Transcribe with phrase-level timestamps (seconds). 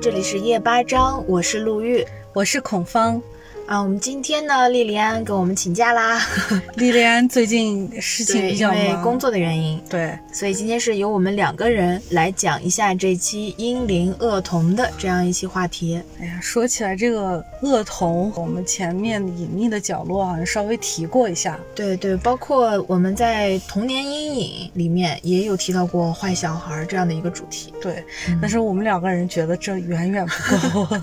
[0.00, 2.02] 这里是夜八章，我是陆玉，
[2.32, 3.20] 我是孔芳。
[3.70, 6.20] 啊，我们今天呢，莉莉安给我们请假啦。
[6.74, 16.02] 莉莉安最近事情比较因为忙，工作的原因，对，所以今天是由我们两个人来讲一下这期阴灵恶童的这样一期话题。
[16.20, 27.72] 哎呀，说起来这个恶童，我们前面隐秘的角落好像稍微提过一下，对对，包括我们在童年阴影里面也有提到过坏小孩这样的一个主题。
[27.80, 28.04] 对，
[28.42, 30.86] 但是我们两个人觉得这远远不够。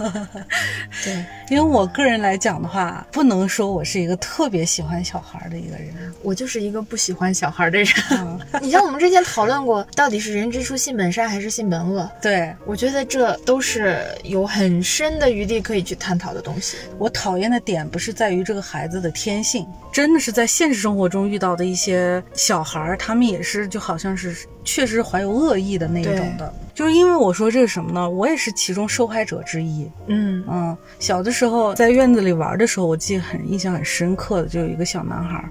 [1.06, 5.94] 对，因为我个人来讲的话，不能说我是一个特别喜欢小孩的一个人。
[6.22, 7.88] 我就是一个不喜欢小孩的人。
[8.12, 12.10] 嗯， 你像我们之前讨论过，到底是人之初性本善还是性本恶？
[12.22, 16.78] 对我觉得这都是有很深的余地可以去探讨的东西。
[16.98, 26.54] 我讨厌的点不是在于这个孩子的天性，真的是在现实生活中遇到的一些小孩儿，他们也是就好像是确实怀有恶意的那一种的。
[26.78, 28.08] 就是因为我说这个什么呢？
[28.08, 29.90] 我也是其中受害者之一。
[30.06, 35.44] 嗯嗯，小的时候在院子里玩的时候，我记得很印象很深刻的，就有一个小男孩，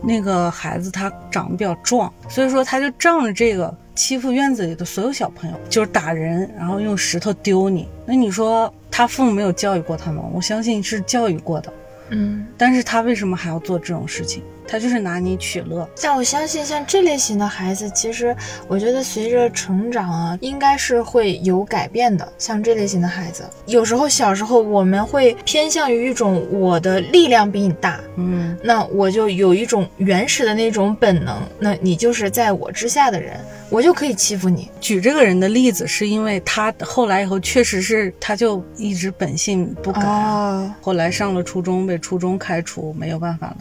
[0.00, 7.86] 那个孩子他长得比较壮，所以说他就仗着这个欺负院子里的所有小朋友，就是打人，然后用石头丢你。
[8.06, 10.22] 那你说他父母没有教育过他吗？
[10.32, 11.70] 我相信是教育过的，
[12.08, 14.42] 嗯，但是他为什么还要做这种事情？
[14.66, 15.88] 他就是拿你取乐。
[16.02, 18.36] 但我相信像这类型的孩子，其实
[18.68, 22.26] 我觉得随着成长啊，应该是会有改变的。
[22.38, 33.38] 像这类型的孩子，有时候小时候我们会偏向于一种我的力量比你大，嗯，那我就有一种原始的那种本能，那你就是在我之下的人，
[33.70, 34.70] 我就可以欺负你。
[34.80, 40.02] 举这个人的例子，是因为他后来以后确实是他就一直本性不改。
[40.02, 43.56] 哦，后来上了初中，被初中开除，没有办法了，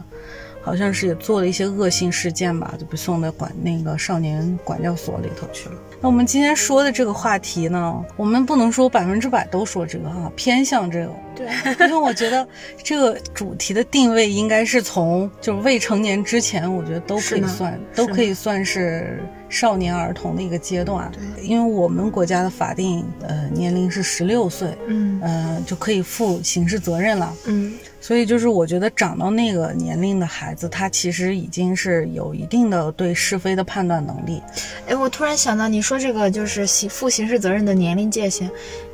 [0.66, 5.75] 好像是也做了一些恶性事件吧，就被送到管那个少年管教所里头去了。
[6.01, 11.47] 那我们今天说的这个话题呢，我们不能说百分之百都说这个哈，偏向这个，对，
[11.88, 12.47] 因为我觉得
[12.84, 19.23] 这个主题的定位应该是从就是未成年之前，我觉得都可以算，都可以算是
[19.55, 21.09] 少年儿童的一个阶段。
[21.13, 27.33] 对因为我们国家的法定呃年龄是十六岁，嗯呃就可以负刑事责任了。
[27.45, 34.44] 嗯所以就是我觉得长到那个年龄的孩子，他其实已经是有一定的对是非的判断能力。
[34.88, 38.47] 哎，我突然想到，你说这个就是刑负刑事责任的年龄界限，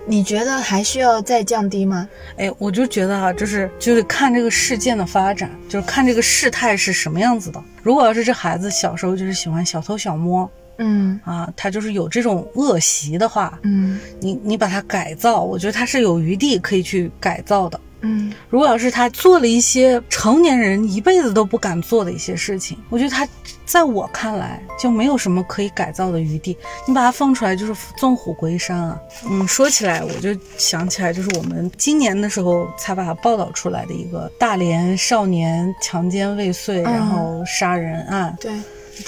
[0.06, 2.08] 你觉得还需要再降低吗？
[2.38, 7.64] 哎，我就觉得啊，就是就是看这个事件的发展，就是看这个事态是什么样子的。
[7.84, 17.80] 如果要是这孩子小时候就是喜欢小偷小摸嗯啊，他就是有这种恶习的话，嗯你你把他改造，我觉得他是有余地可以去改造的。
[18.04, 23.28] 嗯如果要是他做了一些成年人一辈子都不敢做的一些事情，我觉得他
[23.72, 26.58] 在我看来就没有什么可以改造的余地。
[26.86, 29.00] 你把它放出来就是纵虎归山啊！
[29.30, 38.36] 嗯，说起来我就想起来，就是我们今年的时候才把它报道出来的一个大连少年强奸未遂然后杀人案。
[38.42, 38.52] 对，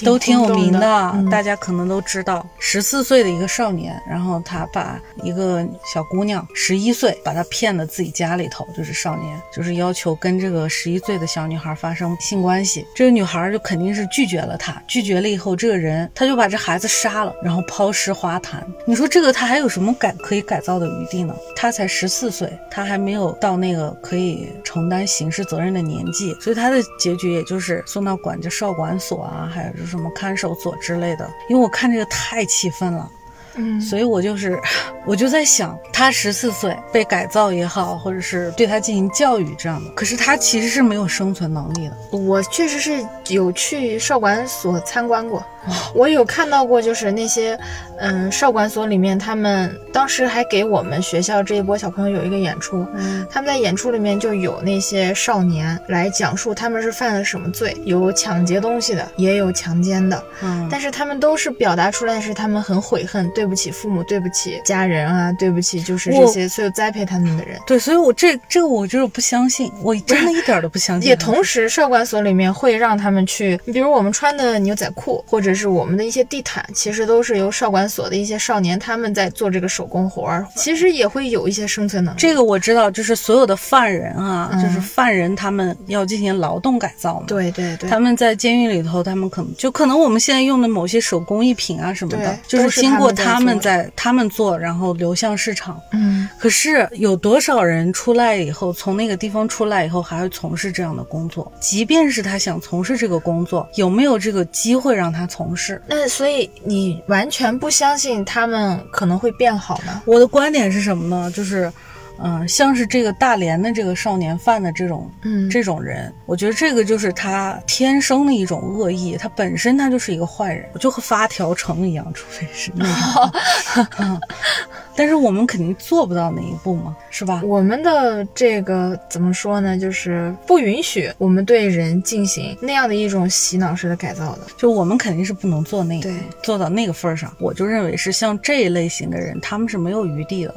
[0.04, 12.86] 都挺有名的，嗯大家可能都知道，十四岁的一个少年，然后他把一个小姑娘十一岁，把她骗到自己家里头，就是少年，就是要求跟这个十一岁的小女孩发生性关系。
[12.96, 18.66] 这个女孩就肯定是拒绝了他，拒绝了以后，这个人他就把这孩子杀了，然后抛尸花坛。
[18.86, 21.36] 你说这个他还有什么改可以改造的余地呢？
[21.56, 31.32] 他才十四岁，他还没有到那个可以承担刑事责任的年纪，所以他的结局也就是送到管教少管所啊，还有什么看守所之类的。
[31.48, 33.10] 因为我看这个太气愤了。
[33.56, 34.60] 嗯所以我就是，
[35.06, 42.18] 我就在想，他十四岁被改造也好，或者是对他进行教育这样的，可是他其实是没有生存能力的。
[42.18, 47.58] 我确实是有去少管所参观过，哦我有看到过，就是那些，
[47.98, 67.60] 嗯，少管所里面，他们当时还给我们学校这一波小朋友有一个演出，嗯他们在演出里面就有那些少年来讲述他们是犯了什么罪，有抢劫东西的，也有强奸的，嗯，但是他们都是表达出来是他们很悔恨，对不起父母，对不起家人啊，对不起就是这些所有栽培他们的人。
[67.66, 71.10] 对，所以我这这个我就是不相信，我 真的一点儿都不相信。
[71.10, 82.18] 也同时，少管所里面会让他们去，比如我们穿的牛仔裤，或者是我们的一些地毯，其实都是由少管所的一些少年他们在做这个手工活儿，其实也会有一些生存能力。
[82.20, 87.26] 这个我知道，就是所有的犯人啊，嗯就是犯人他们要进行劳动改造嘛。。
[87.28, 95.82] 对对对，他们在监狱里头，他们可能就可能我们现在用的某些手工艺品啊什么的，就是经过他他们在他们做，然后流向市场。
[95.92, 101.52] 嗯，可是有多少人出来以后，从那个地方出来以后，还会从事这样的工作？
[101.60, 105.82] 即便是他想从事这个工作，有没有这个机会让他从事？
[105.88, 110.02] 那所以你完全不相信他们可能会变好吗？
[110.06, 111.32] 我的观点是什么呢？
[111.32, 111.72] 就是。
[112.20, 124.20] 嗯，像是这个大连的这个少年犯的这种，嗯，这种人，我觉得这个就是他天生的一种恶意，他本身他就是一个坏人，就和发条城一样，除非是那种。
[124.96, 127.42] 但是我们肯定做不到那一步嘛，是吧？
[127.44, 129.76] 我们的这个怎么说呢？
[129.76, 136.12] 就是不允许我们对人进行那样的一种洗脑式的改造的，就我们肯定是不能做那个，
[136.44, 137.36] 做到那个份儿上。
[137.40, 140.54] 我就认为是像这一类型的人，他们是没有余地的。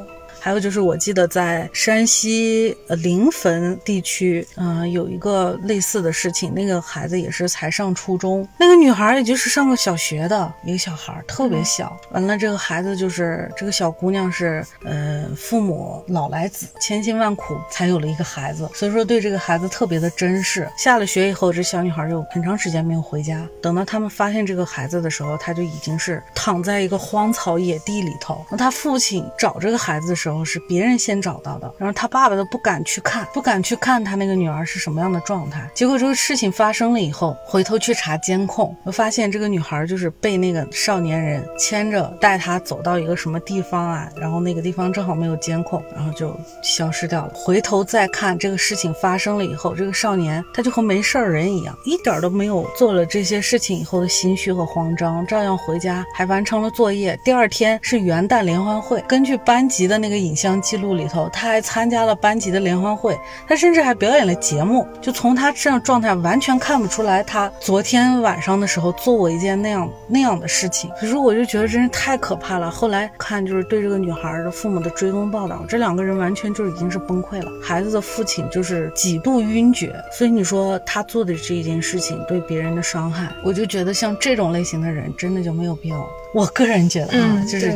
[0.47, 2.73] 还有就是，我记得在山西
[3.03, 6.55] 临汾地区，嗯，有一个类似的事情。
[6.55, 11.99] 那个孩子也是才上初中，那个女孩也就是上个小学的一个小孩，特别小。
[12.13, 20.71] 完了，这个孩子就是这个小姑娘是，呃，父母老来子，千辛万苦才有了一个孩子，所以说对这个孩子特别的珍视。
[20.79, 23.45] 下了学以后，这小女孩就很长时间没有回家。
[23.61, 28.47] 等到他们发现这个孩子的时候，他就已经是躺在一个荒草野地里头。
[28.49, 30.36] 那他父亲找这个孩子的时候。
[30.45, 35.69] 是别人先找到的，然后他爸爸都不敢去看，不敢去看他那个女儿是什么样的状态。
[35.75, 47.33] 结果这个事情发生了以后，回头去查监控，我发现这个女孩就是被那个少年人牵着带她走到一个什么地方啊，然后那个地方正好没有监控，然后就消失掉了。
[47.35, 57.19] 回头再看这个事情发生了以后，这个少年他就和没事儿人一样，一点都没有做了这些事情以后的心虚和慌张，照样回家还完成了作业。
[57.25, 60.17] 第二天是元旦联欢会，根据班级的那个。
[60.27, 63.19] 影像记录里头，他还参加了班级的联欢会，
[63.49, 64.87] 他甚至还表演了节目。
[65.01, 70.91] 就从他这样状态，完全看不出来他昨天晚上的时候做过一件那样那样的事情。
[71.01, 72.71] 可是我就觉得真是太可怕了。
[72.71, 77.51] 后来看就是对这个女孩的父母的追踪报道，这两个人完全就已经是崩溃了。
[77.63, 86.07] 孩子的父亲就是几度晕厥，所以你说他做的这一件事情对别人的伤害，我就觉得像这种类型的人真的就没有必要。
[86.35, 87.73] 我个人觉得啊，就是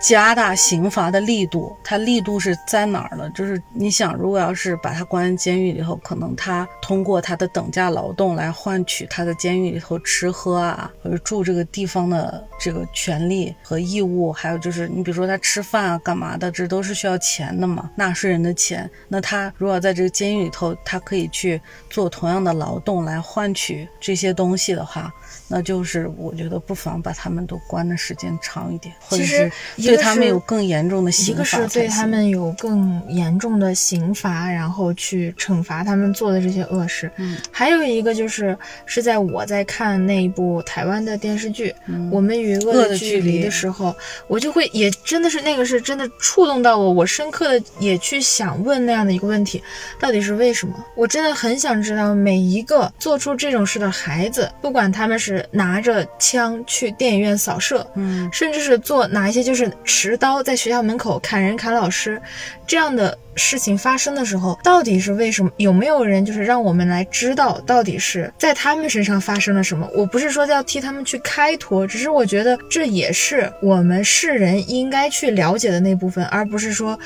[0.00, 1.76] 加大刑罚的力度。
[1.88, 3.30] 它力度是在哪儿呢？
[3.34, 18.90] 就是你想，如果要是把他关监狱里头，可能他通过他的等价劳动来换取他的监狱里头吃喝啊，或者住这个地方的这个权利和义务，还有就是你比如说他吃饭啊、干嘛的，这都是需要钱的嘛，纳税人的钱。
[19.08, 21.58] 那他如果在这个监狱里头，他可以去
[21.88, 25.10] 做同样的劳动来换取这些东西的话。
[25.50, 31.66] 那就是我觉得不妨把他们都关的时间长一点，或者是对他们有更严重的刑罚。
[31.68, 37.10] 对他们有更严重的刑罚，然后去惩罚他们做的这些恶事。
[37.16, 38.56] 嗯，还有一个就是
[38.86, 41.74] 是在我在看那一部台湾的电视剧
[42.10, 43.94] 《我们与恶的距离》的时候，
[44.26, 49.62] 我就会也真的是那个是真的触动到我，我深刻的也去想问那样的一个问题，
[50.00, 50.74] 到底是为什么？
[50.94, 55.44] 我真的很想知道每一个做出这种事的孩子，不管他们是。
[55.50, 62.18] 拿着枪去电影院扫射，嗯，甚至是做哪一些就是持刀在学校门口砍人看老师
[62.66, 65.50] 这样的事情发生的时候，到底是为什么？
[65.58, 69.86] 有没有人就是让我们来知道到底是在他们身上发生了什么？
[69.94, 76.98] 我不是说要替他们去开脱，只是我觉得这也是我们世人应该去了解的那部分，而不是说。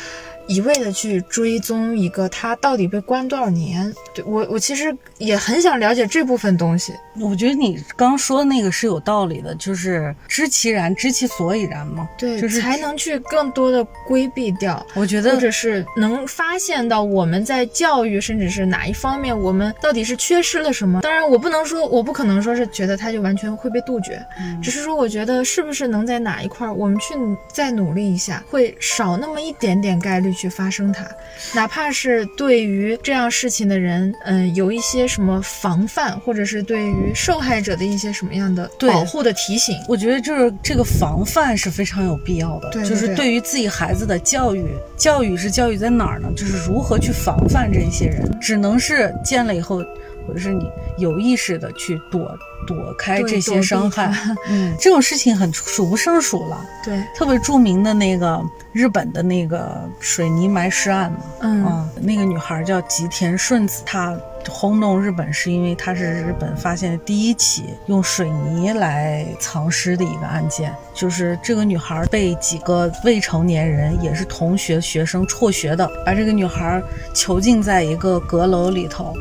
[0.53, 3.91] 一味的去追踪一个他到底被关多少年？
[4.15, 6.93] 对我，我其实也很想了解这部分东西。
[7.19, 12.07] 我觉得你刚说的那个是有道理的，就是知其然，知其所以然嘛。
[12.19, 14.85] 对，就是才能去更多的规避掉。
[14.95, 21.01] 我觉得，或者是能发现到我们在教育，甚至是哪一方面，我们到底是缺失了什么。
[21.01, 24.23] 当然，我不能说，我不可能说是觉得他就完全会被杜绝，
[24.63, 27.15] 只是说，我觉得是不是能在哪一块儿，我们去
[27.51, 30.31] 再努力一下，会少那么一点点概率。
[30.33, 31.07] 去发生它，
[31.55, 42.71] 哪怕是对于这样事情的人，嗯，有一些什么防范，或者是对于受害者的一些什么样的保护的提醒，我觉得就是这个防范是非常有必要的。
[42.71, 44.65] 对，就是对于自己孩子的教育，
[44.97, 46.29] 教育是教育在哪儿呢？
[46.37, 49.83] 就是如何去防范这些人，只能是见了以后，
[50.27, 50.65] 或者是你
[50.99, 52.37] 有意识的去躲。
[52.67, 54.13] 躲开这些伤害，
[54.49, 56.61] 嗯， 这种事情很数不胜数了。
[56.85, 58.43] 对，特别著名的那个
[58.73, 64.17] 日本的那个水泥埋尸案嘛，嗯，那个女孩叫吉田顺子，她
[64.49, 70.75] 轰动日本是因为她是日本发现的第一起用水泥来藏尸的一个案件。
[70.93, 76.83] 就是这个女孩被几个未成年人，也是同学学生辍学的，把这个女孩
[77.15, 79.15] 囚禁在一个阁楼里头，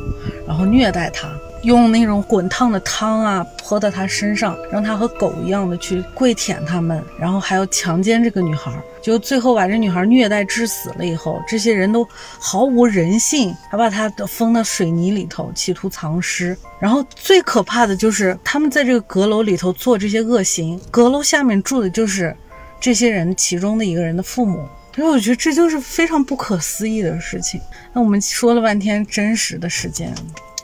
[0.47, 1.29] 然后虐待她。
[1.63, 12.07] 用那种滚烫的汤啊泼到他身上，让他和狗一样的去跪舔他们，然后还要强奸这个女孩，就最后把这女孩虐待致死了以后，这些人都
[12.39, 16.57] 毫无人性，还把她封到水泥里头，企图藏尸。
[16.79, 22.35] 然后最可怕的就是他们在这个阁楼里头做这些恶行，阁楼下面住的就是
[22.79, 24.67] 这些人其中的一个人的父母。
[24.93, 27.61] 所以我觉得这就是非常不可思议的事情。
[27.93, 30.13] 那我们说了半天真实的事件，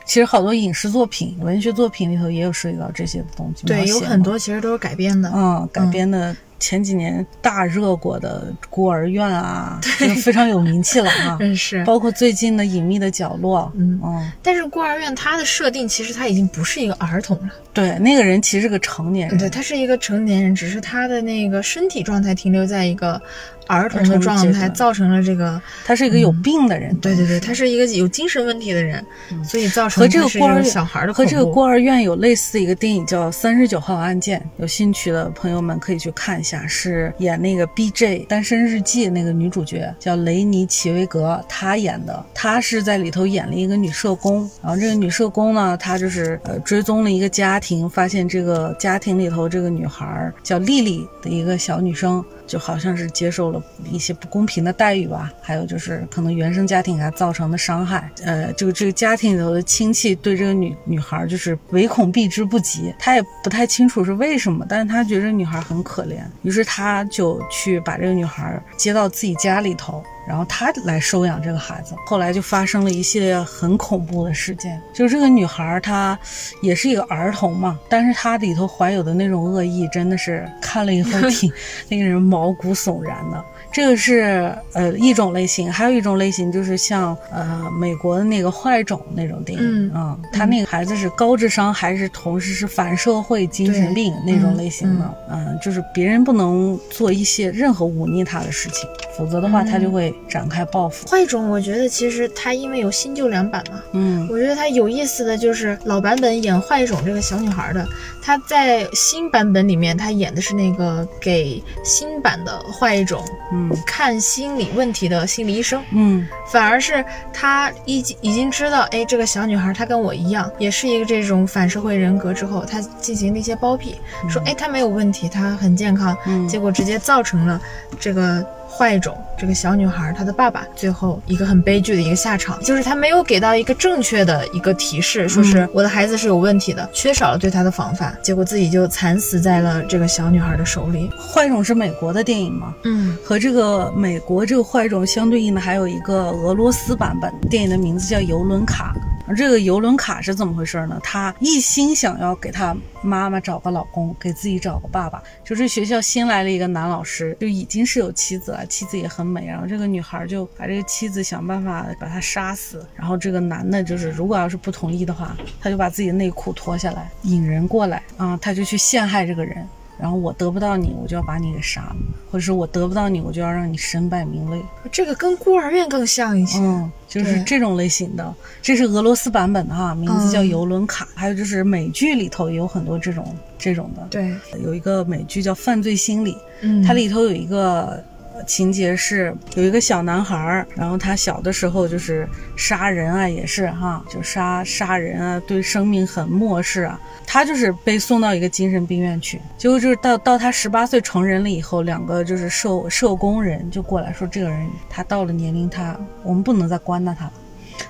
[0.08, 3.66] 其实好多影视作品、文学作品里头也有涉及到这些东西。
[3.66, 5.30] 对，有很多其实都是改编的。
[5.32, 6.34] 嗯，改编的。
[6.60, 11.38] 前几年大热过的孤儿院啊， 就非常有名气了啊。
[11.54, 14.32] 是，包括最近的隐秘的角落，嗯嗯。
[14.42, 17.50] 但是孤儿院它的设定其实它已经不是一个儿童了。
[17.72, 19.38] 对，那个人其实是个成年人。
[19.38, 23.22] 对，他是一个成年人，只是他的那个身体状态停留在一个
[23.68, 25.62] 儿童的状态，造成了这个。
[25.84, 26.92] 他是一个有病的人。
[26.96, 29.04] 对对对，他是一个有精神问题的人，
[29.44, 38.26] 所以造成和这个孤儿小孩的和这个孤儿院有类似的一个电影叫《三十九号案件》，有兴趣的朋友们可以去看一下，是演那个 B.J.
[38.28, 47.68] 单身日记那个女主角叫雷尼奇维格，她演的，她是在里头演了一个女社工，然后这个女社工呢，她就是呃追踪了一个家庭。
[47.68, 58.10] 庭发现这个家庭里头这个女孩叫丽丽的一个小女生，就好像是接受了一些不公平的待遇吧，还有就是可能原生家庭给她造成的伤害。
[58.24, 70.02] 呃，这个这个家庭里头的亲戚对这个女女孩就是唯恐避之不及，他也不太清楚是为什么，但是他觉得女孩很可怜，于是他就去把这个女孩接到自己家里头。
[70.28, 74.80] 然后他来收养这个孩子，后来就发生了一系列很恐怖的事件。
[74.92, 76.18] 就是这个女孩，她
[76.60, 81.50] 也是一个儿童嘛，但是她里头怀有的那种恶意，真的是看了以后挺
[81.88, 83.42] 令 人毛骨悚然的。
[83.70, 89.92] 这个是呃一种类型，还有一种类型就是像呃美国的那个坏种那种电影。
[89.94, 101.06] 啊，他那个孩子是高智商，还是同时是反社会精神病那种类型的，嗯，就是别人不能做一些任何忤逆他的事情，否则的话他就会展开报复。
[101.08, 107.86] 坏种我觉得其实他因为有新旧两版嘛，嗯，我觉得他有意思的就是老版本演坏种这个小女孩的，
[108.22, 113.24] 她在新版本里面她演的是那个给新版的坏种。
[113.52, 123.96] 嗯，看心理问题的心理医生，嗯，反而是她已经已经知道，哎，这个小女孩她跟我一样，也是一个这种反社会人格之后，她进行了一些包庇，
[124.28, 127.60] 说，哎，她没有问题，她很健康，嗯结果直接造成了
[127.98, 128.44] 这个。
[128.68, 141.10] 坏种，这个小女孩她的爸爸最后一个很悲剧的一个下场，就是他没有给到一个正确的一个提示，说是我的孩子是有问题的，缺少了对他的防范，结果自己就惨死在了这个小女孩的手里。
[141.18, 142.74] 坏种是美国的电影吗？
[142.84, 148.94] 嗯，和这个美国这个坏种相对应的还有一个俄罗斯版本电影的名字叫游轮卡。
[149.36, 150.98] 这个游轮卡是怎么回事呢？
[151.02, 155.22] 他一心想要给他妈妈找个老公，给自己找个爸爸。
[155.44, 159.46] 就是学校新来了一个男老师，就已经是有妻子了，妻子也很美。
[159.46, 162.86] 然后这个女孩就把这个妻子想办法把他杀死。
[162.94, 169.66] 然后这个男的，就是如果要是不同意的话，他就把自己的内裤脱下来引人过来啊，他就去陷害这个人。
[170.00, 171.96] 然后我得不到你，我就要把你给杀了，
[172.30, 174.62] 或者是我得不到你，我就要让你身败名裂。
[174.92, 178.32] 这个跟孤儿院更像一些，嗯，就是这种类型的。
[178.62, 181.04] 这是俄罗斯版本的哈，名字叫《游轮卡》。
[181.16, 184.06] 还有就是美剧里头也有很多这种这种的。
[184.08, 188.00] 对，有一个美剧叫《犯罪心理》，嗯，它里头有一个。
[188.46, 197.00] 情节是有一个小男孩儿，然后他小的时候就是杀人啊，也是哈，就杀杀人啊，对生命很漠视啊。
[197.26, 207.32] 他就是被送到一个精神病院去，结果就是到到他十八岁成人了以后，两个就是社社工人就过来说，这个人他到了年龄，他我们不能再关到他了。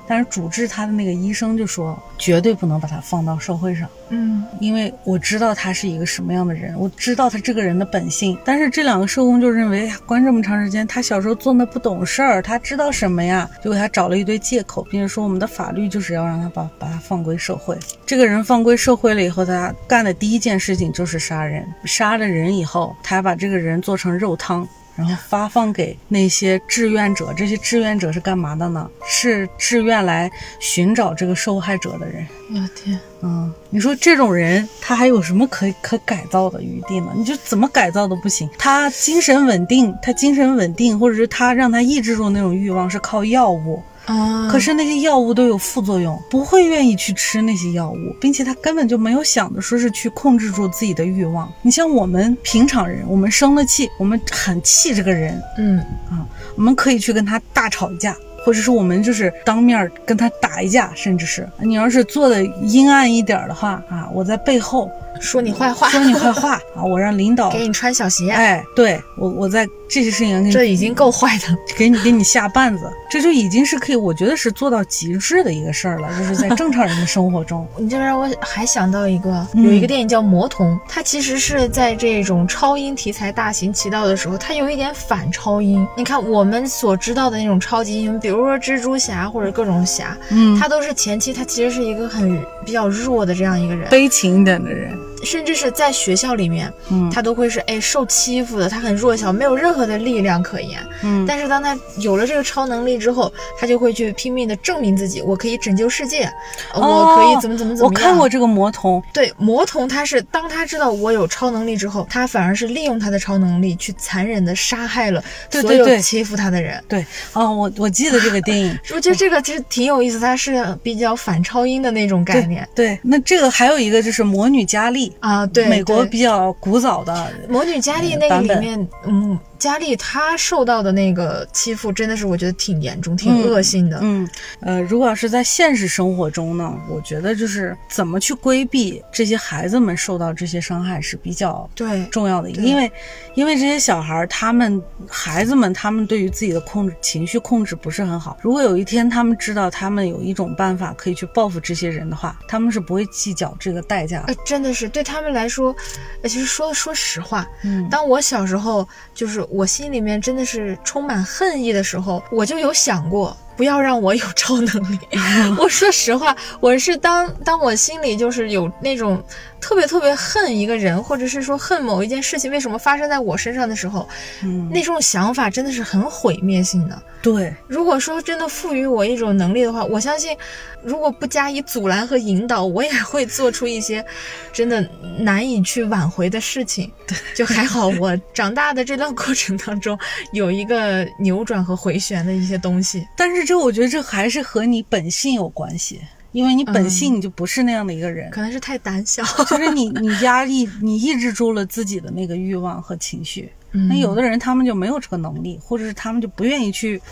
[0.06, 8.38] 但是主治他的那个医生就说，绝对不能把他放到社会上，嗯，因为我知道他是一个什么样的人，我知道他这个人的本性。
[8.44, 13.48] 但是这两个社工就认为，关这么长时间，他小时候做那不懂事儿，他知道什么呀？
[13.62, 17.78] 就给他找了一堆借口，并且说我们的法律就是要让他把把他放归社会。
[18.06, 21.66] 这个人放归社会了以后，他干的第一件事情就是杀人。
[21.84, 24.66] 杀了人以后，他还把这个人做成肉汤。
[24.98, 28.90] 然后发放给那些志愿者，这些志愿者是干嘛的呢？
[29.06, 30.28] 是志愿来
[30.58, 32.26] 寻找这个受害者的人。
[32.50, 37.12] 我的天，嗯，你说这种人他还有什么可可改造的余地呢？
[37.14, 38.50] 你就怎么改造都不行。
[38.58, 43.80] 他精神稳定，他精神稳定，或者是他让他抑制住那种欲望是靠药物。
[44.08, 44.48] 啊！
[44.50, 51.50] 可是那些药物都有副作用，不会愿意去吃那些药物，并且他根本就没有想着说是去控制住自己的欲望。
[51.62, 55.78] 你像我们平常人，我们生了气，我们很气这个人，嗯
[56.10, 71.44] 啊，我们可以去跟他大吵一架，或者是我们就是当面跟他打一架，甚至是你要是做的阴暗一点的话啊，我在背后说你坏话，说你坏话 啊，我让领导给你穿小鞋，哎，对我我在这些事情上这已经够坏的。
[71.76, 77.66] 给你给你下绊子，这就已经是可以，我觉得是做到极致的一个事儿了，就是在正常人的生活中。
[77.78, 85.86] 你这边我还想到一个，有一个电影叫《魔童》，它其实是在这种超英题材大行其道的时候，它有一点反超英。
[85.96, 94.92] 你看我们所知道的那种超级英雄，比如说蜘蛛侠或者各种侠，嗯，他都是前期他其实是一个很比较弱的这样一个人，悲情一点的人。
[95.24, 101.24] 甚至是在学校里面，嗯，他都会是哎受欺负的，他很弱小，没有任何的力量可言，嗯。
[101.26, 106.30] 但是当他有了这个超能力之后，他就会去拼命的证明自己，我可以拯救世界，
[106.74, 107.84] 我可以怎么怎么怎么样。
[107.84, 116.82] 我看过这个魔童，对魔童，他是当他知道我有超能力之后，他反而是利用他的超能力去残忍的杀害了所有欺负他的人。
[116.88, 122.66] 对，哦，我我记得这个电影， 我觉得这个其实挺有意思，它是比较反超英的那种概念。
[122.74, 129.38] 对，那这个还有一个就是魔女佳丽啊，对，美国比较古早的魔女佳丽那个里面，嗯。
[129.58, 133.98] 佳丽她受到的那个欺负真的是我觉得挺严重、挺恶性的。
[134.02, 134.28] 嗯，
[134.60, 142.90] 呃，如果要是在现实生活中呢，我觉得就是怎么去规避这些孩子们受到这些伤害是比较对重要的，因为
[143.34, 148.38] 因为这些小孩他们孩子们他们对于自己的控制情绪控制不是很好。
[148.40, 154.22] 如果有一天他们知道他们有一种办法可以去报复这些人的话，他们是不会计较这个代价。
[154.28, 155.74] 呃，真的是对他们来说，
[156.22, 159.47] 其实说说实话，嗯，当我小时候就是。
[159.50, 163.36] 我心里面真的是充满恨意的时候，我就有想过。
[163.56, 164.96] 不要让我有超能力。
[165.58, 169.20] 我说实话，我是当当我心里就是有那种
[169.60, 174.08] 特别特别恨一个人，或者是说恨某一件事情为什么发生在我身上的时候，
[174.42, 177.02] 嗯，那种想法真的是很毁灭性的。
[177.20, 180.36] 对，如果说真的赋予我一种能力的话，我相信，
[180.84, 184.04] 如果不加以阻拦和引导，我也会做出一些
[184.52, 184.88] 真的
[185.18, 186.88] 难以去挽回的事情。
[187.08, 189.98] 对就还好，我长大的这段过程当中
[190.32, 193.48] 有一个扭转和回旋的一些东西，但是。
[193.48, 196.02] 这我觉得这还是和你本性有关系，
[196.38, 203.50] 因为你本性你就不是那样的一个人，可能是太胆小， 就是你 你压抑你抑制住了自己的那个欲望和情绪。
[203.72, 207.02] 那有的人他们就没有这个能力，或者是他们就不愿意去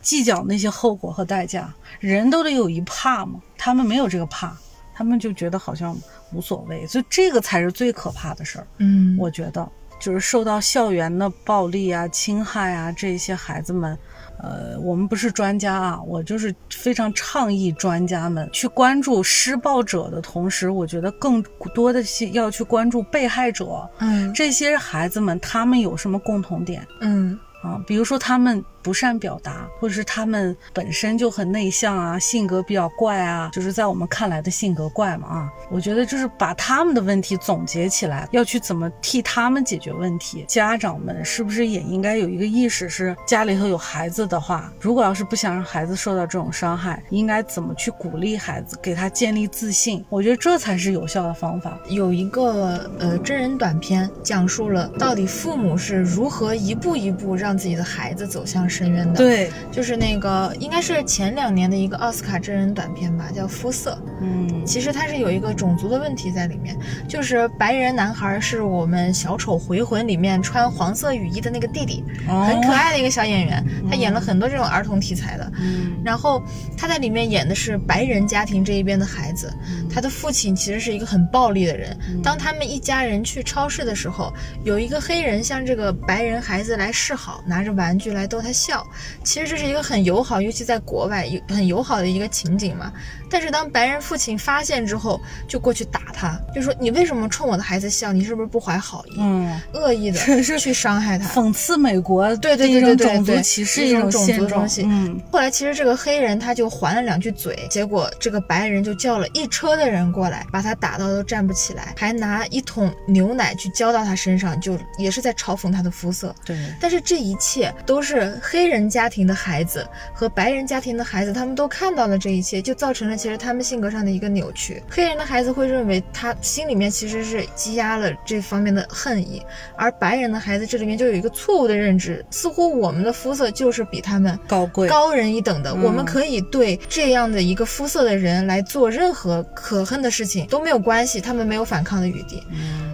[0.00, 1.72] 计较那些后果和代价。
[2.00, 4.52] 人都得有一怕嘛，他们没有这个怕，
[4.92, 5.96] 他们就觉得好像
[6.32, 8.66] 无所谓，所以这个才是最可怕的事儿。
[8.78, 13.96] 嗯，我觉得就是受到校园的暴力啊、侵害啊，这些孩子们。
[14.42, 21.42] 呃，我们不是专家啊，我就是非常倡议专家们去关注施暴者的同时，我觉得更
[21.74, 23.88] 多的是要去关注被害者。
[23.98, 26.86] 嗯，这些孩子们他们有什么共同点？
[27.00, 28.62] 嗯啊，比如说他们。
[28.82, 35.52] 不善表达，或者是他们本身就很内向啊，性格比较怪啊，就是在我们看来的性格怪嘛啊。
[35.70, 40.44] 我觉得就是把他们的问题总结起来，要去怎么替他们解决问题。
[40.48, 50.04] 家长们是不是也应该有一个意识，是家里头有孩子的话，如果要是不想让孩子受到这种伤害，应该怎么去鼓励孩子，给他建立自信？
[50.08, 51.78] 我觉得这才是有效的方法。
[51.88, 58.68] 有一个呃真人短片，讲述了到底父母是如何一步一步让自己的孩子走向。
[58.72, 63.92] 深渊的，对，就是那个应该是前两年的一个奥斯卡真人短片吧，叫《肤色》。
[64.22, 66.74] 嗯，其实它是有一个种族的问题在里面，
[67.06, 75.52] 就是白人男孩是我们小丑回魂里面穿黄色雨衣的那个弟弟，很可爱的一个小演员，他演了很多这种儿童题材的。
[75.60, 76.42] 嗯，然后
[76.78, 79.52] 他在里面演的是白人家庭这一边的孩子，
[79.92, 81.94] 他的父亲其实是一个很暴力的人。
[82.22, 84.32] 当他们一家人去超市的时候，
[84.64, 88.52] 有一个黑人向这个白人孩子来示好，拿着玩具来逗他。
[88.62, 88.86] 笑，
[89.24, 92.92] 其实这是一个很友好，尤其在国外有很友好的一个情景嘛。
[93.28, 98.12] 但是当白人父亲发现之后，就过去打他，就说你为什么冲我的孩子笑？
[98.12, 99.16] 你是不是不怀好意？
[99.18, 100.20] 嗯，恶意的
[100.62, 104.82] 去伤害他，讽刺美国对对对对对种族歧视一种种族东西。
[104.84, 116.34] 嗯，后来其实这个黑人他就还了两句嘴，结果这个白人就叫了一车的人过来，把他打到都站不起来，还拿一桶牛奶去浇到他身上，就也是在嘲讽他的肤色。
[116.44, 123.16] 对，但是这一切都是黑人家庭的孩子和白人家庭的孩子，他们都看到了这一切，就造成了。
[123.16, 129.42] 其实他们性格上的一个扭曲，黑人的孩子会认为他心里面其实是积压了这方面的恨意，
[129.74, 142.42] 而白人的孩子这里面就有一个错误的认知，似乎我们的肤色就是比他们高贵、高人一等的，我们可以对这样的一个肤色的人来做任何可恨的事情都没有关系，他们没有反抗的余地。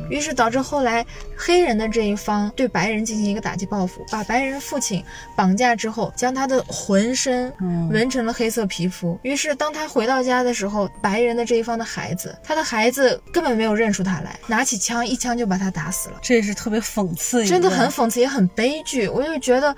[0.08, 1.04] 于是导致后来
[1.36, 5.04] 黑人的这一方对白人进行一个打击报复，把白人父亲
[5.36, 9.18] 绑绑架之后，将他的浑身嗯纹成了黑色皮肤。
[9.22, 16.16] 于是当他回到家的时候，白人的这一方的孩子，他的孩子根本没有认出他来，拿起枪一枪就把他打死了。
[16.20, 19.08] 这也是特别讽刺，真的很讽刺，也很悲剧。
[19.08, 19.74] 我就觉得。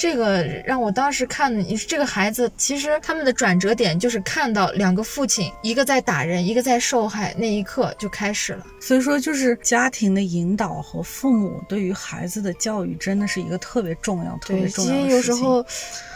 [0.00, 8.64] 这个让我当时看，你这个孩子其实他们的转折点就是看到两个父亲，一个在打人，一个在受害，那一刻就开始了。
[8.80, 15.04] 所以说，就是家庭的引导和父母对于孩子的教育，真的是一个特别重要、特别，重要的事情。
[15.04, 15.66] 实有时候，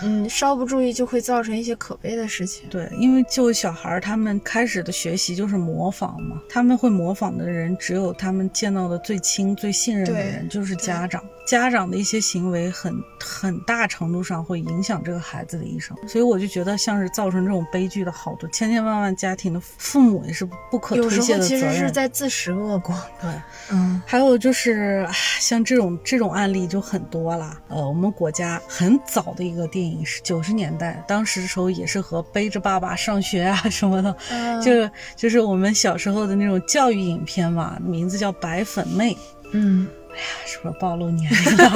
[0.02, 2.66] 嗯，稍不注意就会造成一些可悲的事情。
[2.70, 11.22] 对，因为就小孩儿他们开始的学习就是模仿嘛，他们会模仿的人只有他们见到的最亲、最信任的人，就是家长。
[11.46, 21.90] 家长的一些行为很很大程度上会影响这个孩子的一生，所以我就觉得像是造成这种悲剧的好多千千万万家庭的父母也是不可有时推卸候其实是。
[21.94, 22.92] 在自食恶果。
[23.20, 23.30] 对，
[23.70, 25.06] 嗯还有就是，
[25.38, 27.56] 像这种这种案例就很多了。
[27.68, 39.14] 呃，我们国家很早的一个电影是九十年代，当时的时候也是和背着爸爸上学啊什么的，嗯 就就是我们小时候的那种教育影片嘛，名字叫《白粉妹》。
[39.52, 41.72] 嗯，哎呀是不是暴露年龄了？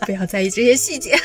[0.06, 1.16] 不要在意这些细节。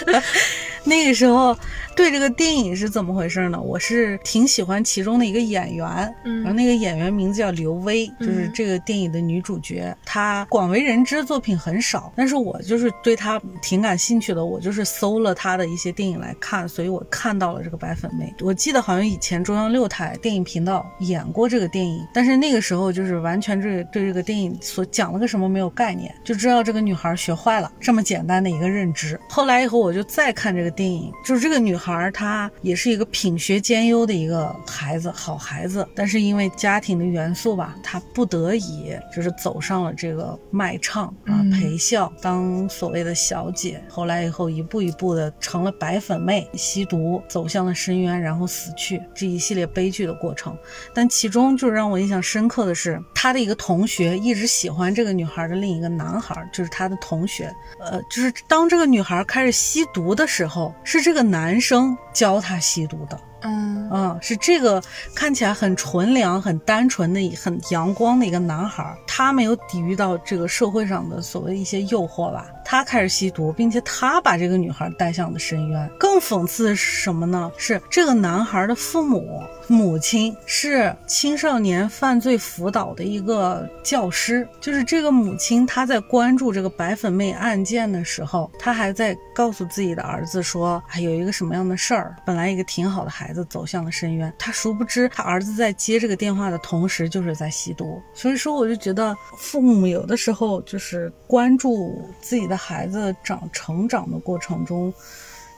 [0.87, 1.57] 那个时候
[1.95, 3.59] 对这个电影是怎么回事呢？
[3.59, 9.95] 我是挺喜欢其中的一个演员，嗯然后那个演员名字叫刘薇，就是嗯这个电影的女主角。
[10.05, 18.33] 她广为人知的作品很少，但是我就是对她挺感兴趣的，我就是搜了她的一些电影来看，所以我看到了这个白粉妹。
[18.41, 29.19] 我记得好像以前中央六台电影频道演过这个电影，但是那个时候就是完全对对这个电影所讲了个什么没有概念，就知道这个女孩学坏了这么简单的一个认知。
[29.29, 43.81] 后来以后我就再看这个电影，就是这个女孩她也是一个品学兼优的一个孩子，好孩子，但是因为家庭的元素吧，她不得已就是走上了这个卖唱啊、嗯陪笑，当所谓的小姐。
[43.89, 50.57] 后来以后一步一步的成了白粉妹，吸毒，走向了深渊，然后死去，这一系列悲剧的过程。
[50.93, 57.53] 但其中就让我印象深刻的是，他的一个同学一直喜欢这个女孩的另一个男孩，就是他的同学。
[57.79, 63.19] 呃，就是当这个女孩开始吸毒的时候，是这个男生教他吸毒的。
[63.47, 64.81] 嗯啊，是这个
[65.13, 75.91] 看起来很纯良、很单纯的、很阳光的一个男孩儿，他没有抵御到这个社会上的所谓一些诱惑吧，他开始吸毒，并且他把这个女孩带向了深渊。
[75.99, 77.51] 更讽刺的是什么呢？
[77.55, 104.93] 是这个男孩的父母，母亲是青少年犯罪辅导的一个教师，就是这个母亲，她在关注这个白粉妹案件的时候，她还在告诉自己的儿子说，哎，有一个什么样的事儿，本来一个挺好的孩子走向了深渊，他殊不知他儿子在接这个电话的同时就是在吸毒，所以说我就觉得父母有的时候就是关注自己的孩子长成长的过程中，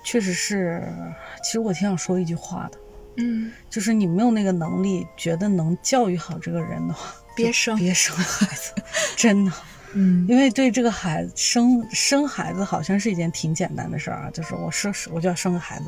[0.04, 0.88] 确实是，
[1.43, 2.80] 其实我挺想说一句话的。
[3.17, 8.73] 嗯，就是你没有那个能力，觉得能教育好这个人的话，别生别生孩子，
[9.15, 9.51] 真的。
[9.97, 15.86] 嗯因为对这个孩子生生孩子好像是一件挺简单的事儿啊，就是我生我就要生个孩子，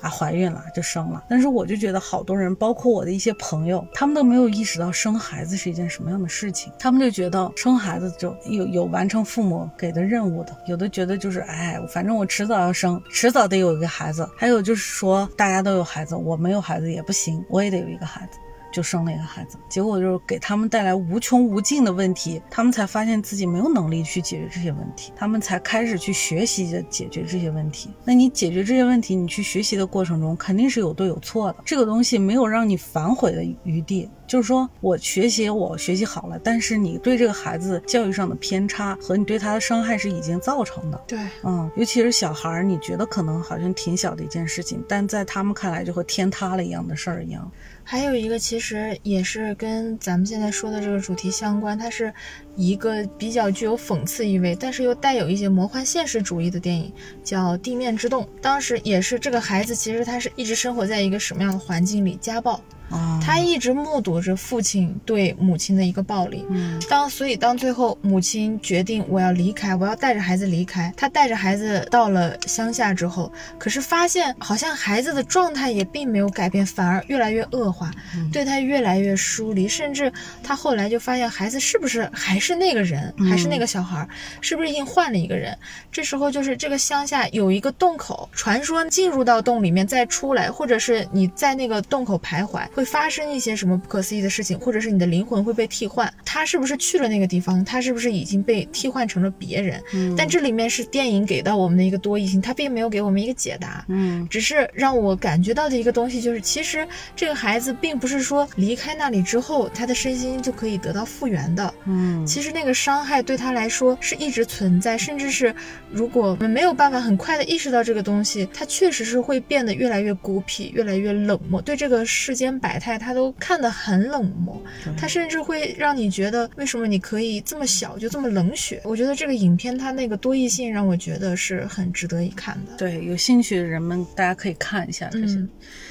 [0.00, 1.24] 啊怀孕了就生了。
[1.28, 6.72] 但是我就觉得好多人，包括我的一些朋友，他们都没有意识到生孩子是一件什么样的事情。
[6.78, 14.28] 他们就觉得生孩子就有有完成父母给的任务的，有的觉得就是哎，反正我迟早要生，迟早得有一个孩子。
[14.36, 18.38] 还有就是说大家都有孩子，我没有孩子也不行，我也得有一个孩子。
[18.70, 27.90] 就生了一个孩子，结果就是给他们带来无穷无尽的问题，他们才发现自己没有能力去解决这些问题，他们才开始去学习着解决这些问题。
[28.04, 34.08] 那你解决这些问题，你去学习的过程中肯定是有对有错的，这个东西没有让你反悔的余地。
[34.28, 41.04] 就是说我学习我学习好了，但是你对这个孩子教育上的偏差和你对他的伤害是已经造成的。
[41.08, 47.50] 对，嗯，尤其是小孩儿，你觉得可能好像挺小的一件事情，但在他们看来就和天塌了一样的事儿一样。
[47.82, 52.12] 还有一个其实也是跟咱们现在说的这个主题相关，它是
[52.54, 56.92] 一个比较具有讽刺意味，但是又带有一些魔幻现实主义的电影，
[57.24, 58.24] 叫《地面之洞》。
[58.42, 62.18] 当时也是这个孩子，其实他是一直生活在一个什么样的环境里？
[62.20, 66.44] 家暴，啊，他一直目睹着父亲对母亲的一个暴力。
[66.50, 84.08] 嗯当所以当最后母亲决定我要离开，我要带着孩子离开，他带着孩子到了乡下之后，可是发现好像孩子的状态也并没有改变，反而越来越恶化，嗯对他越来越疏离，甚至他后来就发现孩子是不是还是那个人，还是那个小孩，
[84.40, 85.56] 是不是已经换了一个人？
[85.92, 93.18] 这时候就是这个乡下有一个洞口，传说进入到洞里面再出来，或者是你在那个洞口徘徊，会发生。
[93.28, 96.12] 一些什么不可思议的事情，或者是你的灵魂会被替换。
[96.24, 97.64] 他是不是去了那个地方？
[97.64, 99.82] 他是不是已经被替换成了别人？
[99.92, 103.84] 嗯但这里面是电影给到我们的一个多义性，它并没有给我们一个解答。
[103.88, 106.86] 嗯只是让我感觉到的一个东西，就是其实
[107.16, 111.74] 这个孩子并不是说离开那里之后，他的身心就可以得到复原的。
[111.86, 115.54] 嗯，其实那个伤害对他来说是一直存在，甚至是
[115.90, 124.60] 如果我们没有办法很快的意识到这个东西，他确实是会变得越来越孤僻，越来越冷漠，对这个世间百态他都看得很冷漠。
[124.96, 128.82] 他甚至会让你觉得，为什么你可以这么小就这么冷血？
[128.82, 132.76] 我觉得这个影片它那个多义性让我觉得是很值得一看的。
[132.76, 135.36] 对，有兴趣的人们大家可以看一下这些。
[135.36, 135.48] 嗯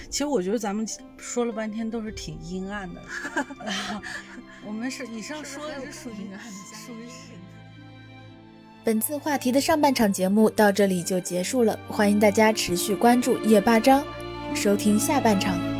[0.09, 0.87] 其实我觉得咱们
[1.17, 3.01] 说了半天都是挺阴暗的，
[4.65, 6.31] 我们是以上说的是属于
[6.85, 7.33] 属于是。
[8.85, 14.01] 本次话题的上半场节目到这里就结束了，欢迎大家持续关注夜八章，
[14.55, 15.76] 收听下半场。